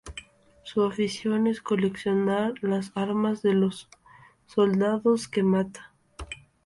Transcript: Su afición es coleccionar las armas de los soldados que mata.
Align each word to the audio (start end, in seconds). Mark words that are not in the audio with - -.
Su 0.63 0.81
afición 0.83 1.45
es 1.45 1.61
coleccionar 1.61 2.55
las 2.61 2.91
armas 2.95 3.43
de 3.43 3.53
los 3.53 3.87
soldados 4.47 5.27
que 5.27 5.43
mata. 5.43 5.93